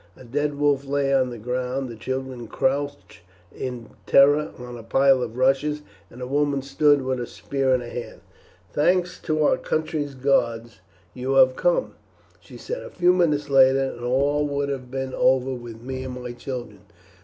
[0.17, 3.19] A dead wolf lay on the ground, the children crouched
[3.55, 7.81] in terror on a pile of rushes, and a woman stood with a spear in
[7.81, 8.21] her hand.
[8.73, 10.79] "Thanks to our country's gods
[11.13, 11.93] you have come!"
[12.39, 12.81] she said.
[12.81, 16.79] "A few minutes later and all would have been over with me and my children.